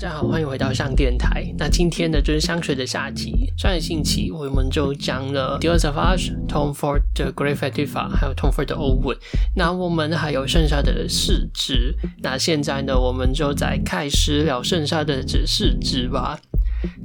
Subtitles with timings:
[0.00, 1.44] 大家好，欢迎回到上电台。
[1.58, 3.52] 那今天呢，就是香水的下集。
[3.58, 9.18] 上一星期我们就讲了 Dior Savage、Tom Ford 的 Grey Vetiver，还有 Tom Ford 的 Oud Wood。
[9.54, 11.94] 那我们还有剩下的四支。
[12.22, 16.40] 那现在呢，我们就再开始聊剩下的这四支吧。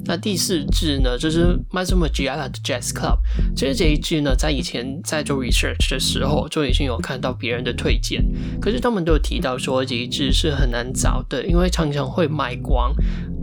[0.06, 3.18] 那第四支呢，就是 m a s u m a g i a l a 的 Jazz Club。
[3.56, 8.24] 其实这一支呢，在以前在做 research 的时候，就已经有看到别人的推荐。
[8.62, 12.94] 可是他们都有提到说，这一支是很难找的，因为常常会卖光，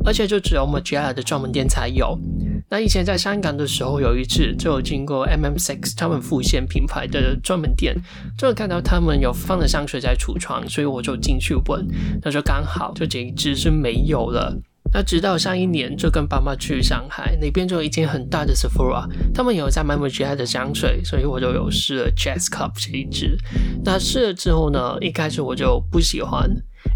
[0.04, 2.18] 而且就只有 Margiela 的专门店才有。
[2.70, 7.94] 那以前在香港的时候，有一次就有经过 MM6 他们副线品牌的专门店，
[8.38, 11.86] 就看到他们有放了香水在橱窗，所以我就进去问，
[12.22, 14.56] 那就刚好就这一支是没有了。
[14.92, 23.36] 那直到上一年，就跟爸妈去上海，那边就有一间很大的 Sephora，他们有在卖 Mugler 的香水，所以我就有试了 Jazz Club 这一支。
[23.84, 26.48] 那试了之后呢，一开始我就不喜欢，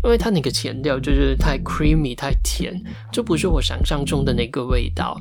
[0.04, 2.78] 因为它那个前调就是太 creamy 太甜，
[3.10, 5.18] 就不是我想象中的那个味道。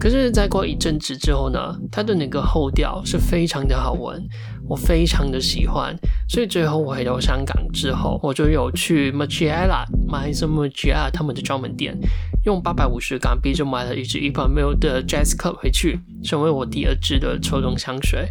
[0.00, 4.26] 可是再过一阵子之后呢，它的那个后调是非常的好闻，
[4.70, 5.92] 我非常的喜欢，
[6.28, 11.98] 所以最后我回到香港之后，我就有去 Margiela 买什么 Margiela 他们的专门店，
[12.44, 18.30] 用八百五十港币就买了一支一百 ml 的 Jazz Club 回去，成为我第二支的秋冬香水。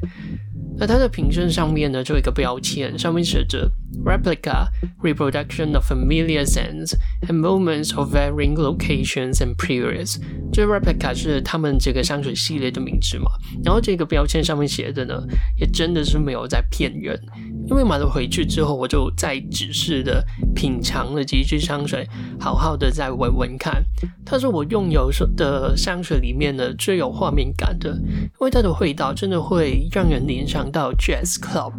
[0.78, 3.70] 那它的瓶身上面呢，就有一个标签，上面写着
[4.04, 4.70] Replica
[5.02, 6.96] Reproduction of Familiar Scents
[7.28, 10.18] and Moments of Varying Locations and Periods。
[10.52, 13.32] 这 Replica 是他们这个香水系列的名字嘛？
[13.64, 15.16] 然后这个标签上面写的呢，
[15.58, 17.20] 也真的是没有在骗人。
[17.68, 20.26] 因为买了回去之后，我就再仔细的
[20.56, 22.08] 品尝了几支香水，
[22.40, 23.84] 好好的再闻闻看。
[24.26, 31.74] 它是我拥有的香水里面呢，最有画面感的，因为它的味道真的会让人联想到 Jazz Club。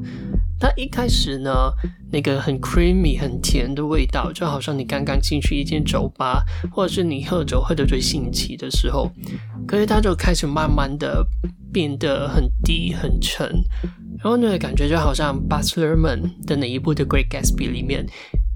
[0.61, 1.51] 它一开始呢，
[2.13, 9.11] 那个很 creamy 很甜的味道，就好像你刚刚进去一间酒吧，或者是你喝酒喝得最兴起的时候，
[9.67, 11.27] 可是它就开始慢慢的
[11.73, 13.49] 变得很低很沉。
[14.23, 18.05] 然后呢，感觉就好像 Baz Luhrmann 的那一部的《Great Gatsby》里面，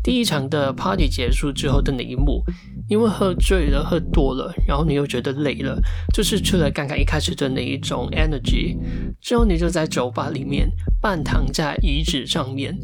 [0.02, 2.44] 第一场的 party 结束之后的那一幕，
[2.88, 5.80] 因为喝醉了、喝多了，然后你又觉得累了，
[6.12, 8.76] 就是出了刚刚一开始的那一种 energy，
[9.20, 12.76] 之后你就在酒吧里面半躺在椅子上面，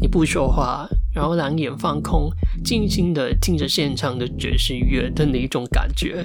[0.00, 2.30] 你不说话，然后两眼放空，
[2.64, 6.24] 静静的听着现场的爵士乐的那一种感觉。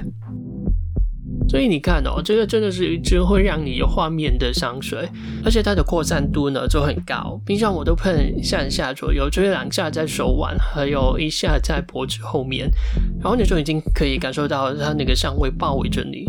[1.47, 5.07] 所以你看哦，这个真的是一支会让你有画面的香水，
[5.45, 7.39] 而且它的扩散度呢就很高。
[7.45, 12.69] 平常我都喷上下左右，就是两下在手腕，还有一下在脖子后面，
[13.21, 16.25] 然后你就已经可以感受到它那个香味包围着你，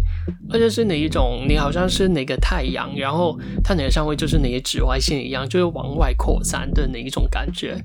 [0.51, 7.77] 而且是哪一种，你好像是哪个太阳，然后它哪个香味就是哪些紫外线一样，就是往外扩散的哪一种感觉。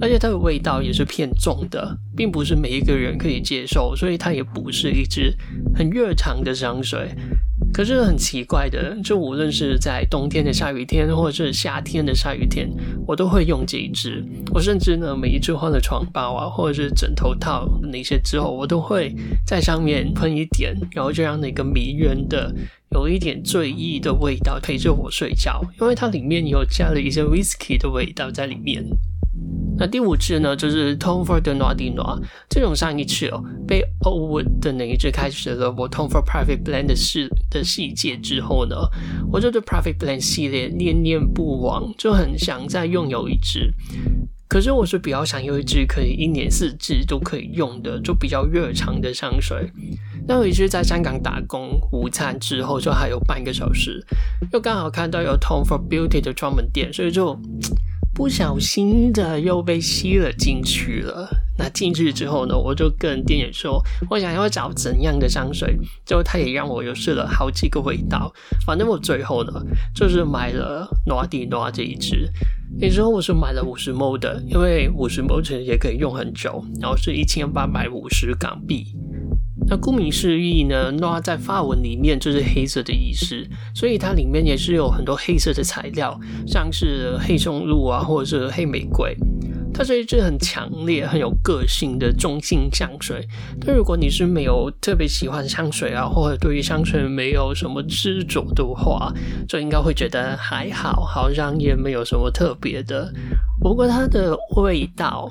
[0.00, 5.34] 而且它的味道也是偏重的，并不是每一个人可以接受，所以它也不是一支
[5.74, 7.08] 很日常的香水。
[7.78, 12.68] 可是很奇怪的，就无论是在冬天的下雨天，或者是夏天的下雨天，
[13.06, 14.20] 我都会用这一支。
[14.52, 19.14] 我甚至呢，每一次换了床包啊，或者是枕头套那些之后，我都会
[19.46, 22.52] 在上面喷一点，然后就让那个迷人的、
[22.90, 28.84] 有一点醉意的味道陪着我睡觉，因为它里面有加了一些 whisky 的味道在里面。
[29.80, 32.20] 那第五支呢，就是 Tom Ford 的 Noir de Noir。
[32.48, 38.74] 这种上一次哦，被 Oud Wood 的那一支开始了我 Tom Ford Private Blend 的系的系列之后呢，
[39.30, 43.72] 我就对 Private Blend 系列念念不忘，就很想再拥有一支。
[44.48, 49.70] 可是我是比较想有一支可以一年四季都可以用的，就比较日常的香水。
[50.26, 54.04] 那有一支在香港打工，午餐之后就还有半个小时，
[54.52, 57.38] 又刚好看到有 Tom Ford Beauty 的专门店，所以就。
[58.18, 61.28] 不小心的又被吸了进去了。
[61.56, 63.80] 那进去之后呢，我就跟店员说，
[64.10, 65.78] 我想要找怎样的香水。
[66.04, 68.32] 之后他也让我又试了好几个味道。
[68.66, 69.52] 反正我最后呢，
[69.94, 72.28] 就是买了 Noir de Noir 这一支。
[72.80, 76.60] 那时候我是买了五十 ml 的，因为五十 ml 其实也可以用很久。
[76.80, 78.84] 然后是一千八百五十港币。
[79.66, 89.14] 那顾名思义呢，Noir 在法文里面就是黑色的意思，所以它里面也是有很多黑色的材料，像是黑松露啊，或者是黑玫瑰。
[89.74, 93.28] 它是一支很强烈、很有个性的中性香水。
[93.60, 99.12] 但如果你是没有特别喜欢香水啊，或者对于香水没有什么执着的话，
[99.46, 103.12] 就应该会觉得还好，好像也没有什么特别的。
[103.60, 105.30] 不过它的味道。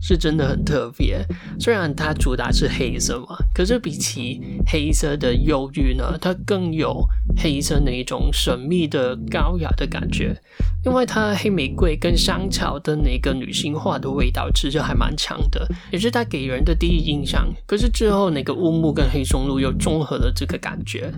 [0.00, 1.24] 是真的很特别。
[1.58, 7.04] 虽然它主打是黑色嘛，可是比起黑色的忧郁呢，它更有
[7.36, 10.36] 黑色那一种神秘的高雅的感觉。
[10.84, 17.52] 因为它黑玫瑰跟香草的那个女性化的味道，其实还蛮强的，也是它给人的第一印象。
[17.66, 21.12] 可是之后那个乌木跟黑松露又综合了这个感觉。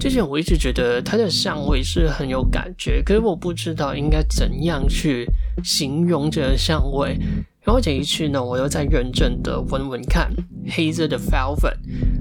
[0.00, 5.24] 之前我一直觉得它的香味是很有感觉，可是我不知道应该怎样去
[5.62, 7.16] 形容这个香味。
[7.64, 10.30] 然后这一次呢，我又在认真的闻闻看，
[10.70, 11.76] 黑色的 velvet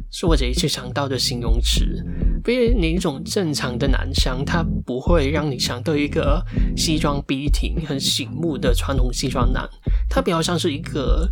[0.10, 1.86] 是我这一次想到的形容词。
[2.44, 6.42] 比如那一种正常的男生，他不会让你想到一个
[6.78, 9.70] 西装笔挺、很醒目的传统西装男，
[10.10, 11.30] 他比较像是一个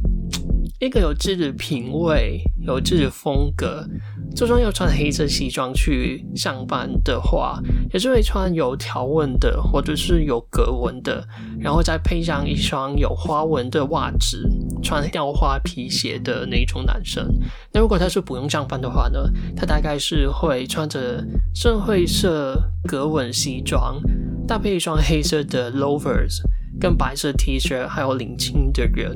[0.81, 3.88] 一个有自己品味、有自己的风格。
[4.36, 7.62] 就算要穿黑色西装去上班的话，
[7.94, 11.24] 也是会穿有条纹的，或者是有格纹的，
[11.60, 14.44] 然后再配上一双有花纹的袜子，
[14.81, 17.31] 穿雕花皮鞋的那种男生。
[17.72, 19.19] 那如果他是不用上班的话呢？
[19.56, 21.24] 他大概是会穿着
[21.54, 24.01] 深灰色格纹西装，
[24.48, 26.42] 搭配一双黑色的 loafers，
[26.80, 29.16] 跟白色 T 恤，还有领巾的人。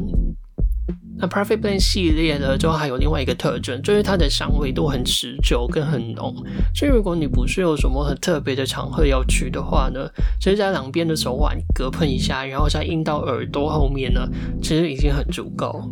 [1.17, 6.35] 那 Perfect Blend 系列呢，就还有另外一个特征，就是它的香味都很持久跟很浓。
[6.73, 10.09] 所以如果你不是有什么很特别的场合要去的话呢，
[10.39, 14.27] 其实在两边的手腕隔喷一下，然后再印到耳朵后面呢，
[14.61, 15.89] 其实已经很足够。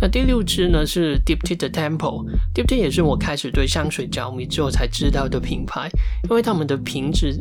[0.00, 2.24] 那第六支呢是 Deep Tea 的 Temple。
[2.54, 5.88] Deep Tea 也是我开始对香水着迷之后才知道的品牌，
[6.24, 7.38] 因为他们的瓶子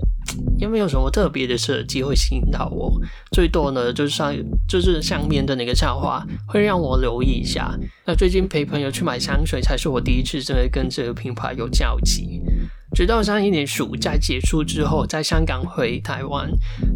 [0.57, 3.01] 也没有什么特别的设计会吸引到我，
[3.31, 4.35] 最多呢就是上
[4.67, 7.77] 就是上面的那个插画会让我留意一下。
[8.05, 12.41] 那最近陪朋友去买香水，才是我第一次真的跟这个品牌有交集。
[12.95, 16.49] 直到上一年暑假结束之后，在香港回台湾，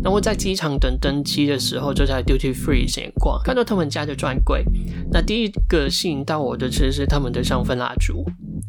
[0.03, 4.65] 然后在机场等登机的时候，就在 Duty Free 闲逛，看到他们家的专柜。
[5.11, 8.25] 那第一个吸引到我的其实是他们的香氛蜡烛，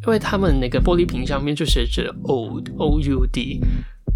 [0.06, 3.60] 因为他们那个玻璃瓶上面就写着 Old O U D。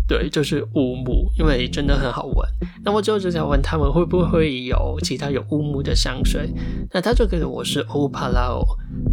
[0.07, 2.49] 对，就是乌木，因为真的很好闻。
[2.83, 6.51] 那我之后就在问他们会不会有其他有乌木的香水，
[6.95, 8.67] 那他就给了我是 Oud Palaos，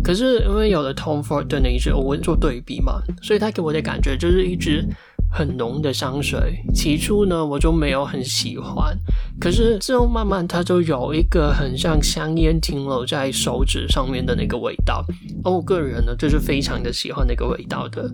[0.03, 4.85] 可是因为有了 Tom Ford 的那一支欧文做对比嘛，所以他给我的感觉就是一支。
[5.27, 8.97] 很浓的香水，起初呢我就没有很喜欢，
[9.37, 15.03] 可是之后慢慢它就有一个很像香烟停留在手指上面的那个味道，
[15.43, 18.09] 而我个人呢就是非常的喜欢那个味道的，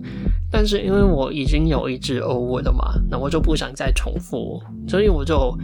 [0.50, 5.56] 但是因为我已经有一支欧文了嘛，那我就不想再重复，所以我就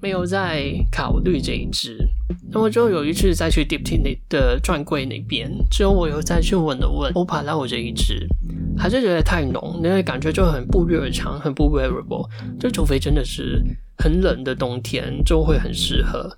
[0.00, 1.98] 没有再考虑这一支。
[2.50, 8.26] 那么就有一次再去 dip t 那的专柜那边，之后我又再去问了问 Oud Palaos 这一支。
[8.78, 12.28] 还是觉得太浓，那个感觉就很不日常，很不 wearable。
[12.60, 13.62] 就除非真的是
[13.96, 16.30] 很冷的冬天，就会很适合。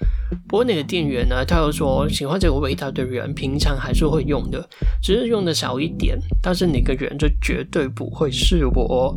[0.46, 4.64] 不过那个店员呢，他又说喜欢这个味道的人，平常还是会用的，
[5.02, 6.16] 只是用的少一点。
[6.40, 9.12] 但是那个人就绝对不会是我，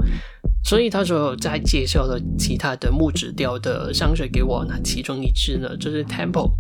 [0.63, 6.51] 所以他说再介绍了其他的木质调的香水给我，那其中一支呢就是 Temple，。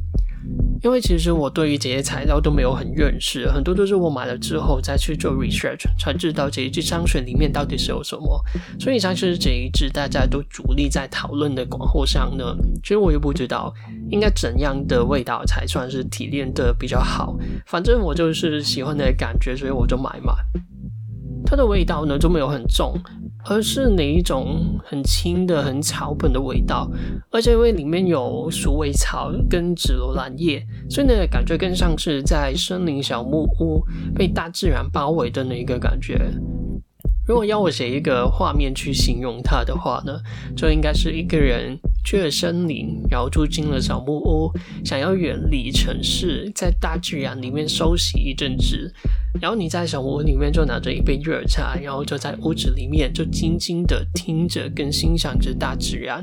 [0.83, 8.43] 因为其实我对于这些材料都没有很认识，很多都是我买了之后再去做 research 才知道这一支香水里面到底是有什么。
[8.79, 13.71] 所以像是这一支大家都主力在讨论的广藿香呢，其实我也不知道
[14.09, 17.37] 应该怎样的味道才算是提炼的比较好。
[17.67, 20.33] 反正我就是喜欢的感觉，所以我就买嘛。
[21.51, 22.97] 它的味道呢就没有很重。
[23.43, 26.87] 而是哪一种很轻的、很草本的味道，
[27.31, 36.21] 而且因为里面有鼠尾草跟紫罗兰叶，所以呢，感觉更像是在森林小木屋被大自然包围的那一个感觉。
[37.27, 40.19] 如果要我写一个画面去形容它的话呢，
[40.55, 44.51] 就应该是一个人去了森林，然后住进了小木屋，
[44.83, 48.93] 想要远离城市，在大自然里面休息一阵子。
[49.39, 56.21] 然后你在小屋里面就拿着一杯热茶，然后就在屋子里面就静静的听着跟欣赏着大自然。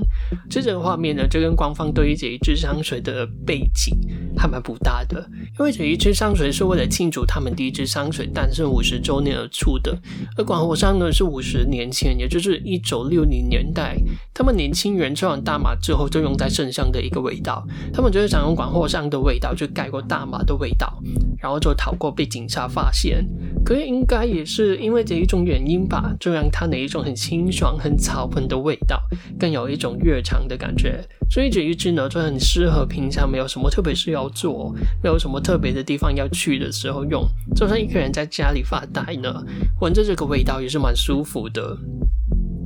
[0.50, 3.97] 这整个画面呢，就跟官方对于这一支香水的背景
[4.37, 5.26] 还蛮不搭的。
[5.58, 9.99] 因为这一支香水是为了庆祝他们第一支香水诞生五十周年而出的，
[10.37, 13.97] 而广藿香呢是五十年前，也就是一九六零年代，
[14.35, 17.66] 他们年轻人抽完大麻之后就用在身上的一个味道。
[17.92, 21.02] 他们就是想用广藿香的味道去盖过大麻的味道，
[21.38, 23.26] 然后就逃过被警察发现。
[23.64, 29.00] 可是应该也是因为这一种原因吧，就让它那一种很清爽、很草本的味道，
[29.38, 31.06] 更有一种日常的感觉。
[31.30, 37.22] 所以这一支呢，就很适合平常没有什么特别事要做，没有什么特别的地方要去的时候用。
[37.54, 39.44] 就算一个人在家里发呆呢，
[39.80, 41.76] 闻着这个味道也是蛮舒服的。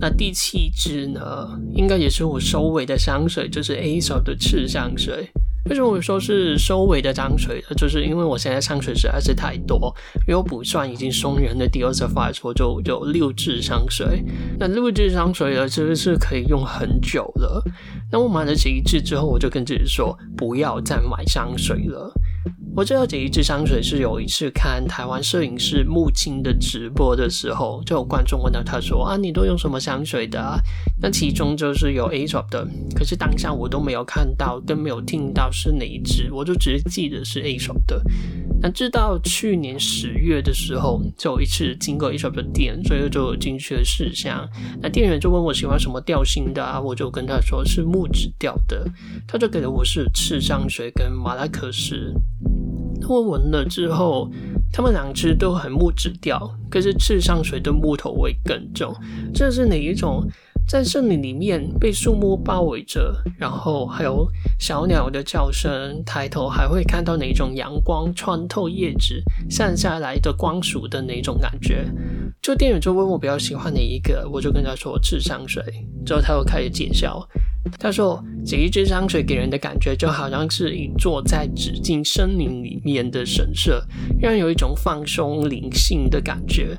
[0.02, 5.30] 那第七支呢，应该也是我收尾的香水，就是 Aesop 的赤香水。
[5.66, 7.76] 为什么我说是收尾的香水呢？
[7.76, 9.94] 就是因为我现在香水实在是太多，
[10.26, 14.24] 因为我不算已经送人的 Dior Sauvage，我就有六支香水。
[14.58, 17.62] 那六支香水呢，其实是可以用很久了。
[18.10, 22.12] 那我买了这一支之后，我就跟自己说，不要再买香水了。
[22.74, 30.58] 我知道这一支香水是有一次看台湾摄影师木青的直播的时候，就有观众问到他说：“啊，你都用什么香水的啊？”
[30.98, 38.02] 那其中就是有 Aesop 的，可是当下我都没有看到，跟没有听到是哪一支，我就只记得是 Aesop 的。
[38.62, 44.48] 那直到去年十月的时候，就有一次经过 Aesop 的店，所以就进去了试香。
[44.80, 48.88] 那店员就问我喜欢什么调性的啊，我就跟他说是木质调的，
[49.28, 52.14] 他就给了我是赤香水跟马拉克斯。
[53.08, 54.30] 我闻了之后，
[54.72, 58.94] 他们两只都很木质调，可是赤上水的木头味更重。
[59.34, 60.26] 这是哪一种？
[60.68, 64.26] 在森林里面被树木包围着，然后还有
[64.60, 71.84] 小鸟的叫声，抬头还会看到哪种阳光穿透叶子散下来的光束的那种感觉。
[72.40, 75.62] 就店员就问我比较喜欢哪一个，我就跟他说赤香水。
[76.06, 77.28] 之后他又开始介绍。
[77.78, 83.84] 他说：“这一支香水给人的感觉就好像是一座在紫禁森林里面的神社，
[84.20, 86.76] 让人有一种放松灵性的感觉。”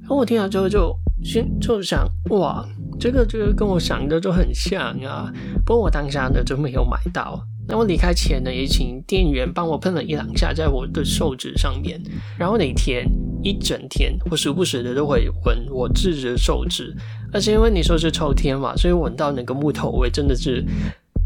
[0.00, 2.64] 然后我听了之后就心就想：“哇，
[3.00, 5.32] 这个这个跟我想的就很像啊！”
[5.66, 7.44] 不过我当下呢就没有买到。
[7.72, 11.98] 那我离开前呢，也请店员帮我喷了一两下在我的手指上面。
[12.38, 13.02] 然后那天
[13.42, 16.94] 一整天，我时不时的都会闻我自己的手指。
[17.32, 20.62] 而且因为你说是秋天嘛，所以闻到那个木头味真的是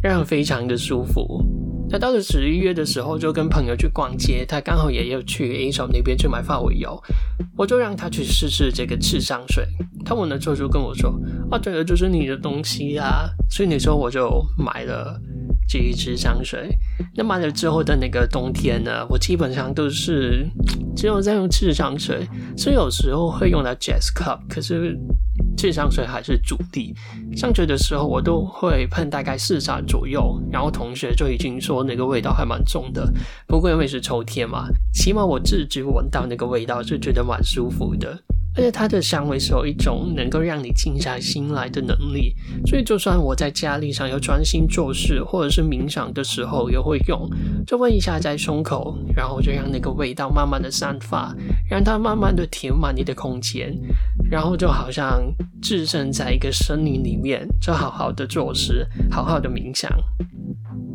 [0.00, 1.44] 让人非常的舒服。
[1.90, 6.96] 那到了十一月的时候，就跟朋友去逛街，他刚好也要去 A 手那边去买发尾油，
[7.56, 9.66] 我就让他去试试这个赤香水。
[10.04, 11.12] 他闻了之后就跟我说
[11.50, 15.20] ：“啊，这个就是你的东西啊！”所以那时候我就买了
[15.68, 16.68] 这一支香水。
[17.14, 20.46] 那买了之后的那个冬天呢，我基本上都是
[20.96, 24.98] 只有在用赤香水，所以有时候会用到 Jazz Club，可是。
[25.58, 26.94] 赤香水还是主力，
[27.34, 33.10] 上学的时候我都会喷大概四洒左右，然后同学就已经说那个味道还蛮重的。
[33.46, 38.18] 不过因为是秋天嘛，起码我自己闻到那个味道是觉得蛮舒服的。
[38.56, 42.34] 而且它的香味是有一种能够让你静下心来的能力，
[42.66, 47.28] 所以就算我在家里想要专心做事或者是冥想的时候也会用，
[47.66, 51.36] 就闻一下在胸口，然后就让那个味道慢慢的散发，
[51.68, 53.78] 让它慢慢的填满你的空间，
[54.30, 55.22] 然后就好像
[55.60, 59.90] 置身在一个森林里面，就好好的做事，好好的冥想。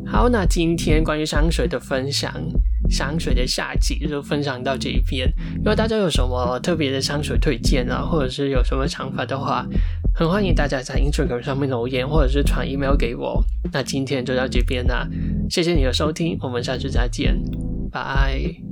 [0.03, 2.33] 好，那今天关于香水的分享。
[2.91, 5.31] 香水的下集就分享到这一边。
[5.55, 9.65] 如果大家有什么特别的香水推荐啊，或者是有什么想法的话，
[10.13, 13.43] 很欢迎大家在 Instagram 上面留言，或者是传 email 给我。
[13.71, 15.07] 那今天就到这边啦，
[15.49, 17.41] 谢谢你的收听，我们下次再见，
[17.89, 18.70] 拜。